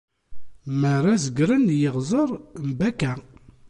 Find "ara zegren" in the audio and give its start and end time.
0.95-1.65